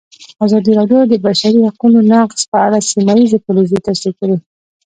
ازادي 0.45 0.71
راډیو 0.79 0.99
د 1.07 1.11
د 1.11 1.13
بشري 1.25 1.59
حقونو 1.67 1.99
نقض 2.11 2.39
په 2.51 2.57
اړه 2.65 2.79
سیمه 2.91 3.13
ییزې 3.19 3.39
پروژې 3.45 3.79
تشریح 3.87 4.13
کړې. 4.19 4.35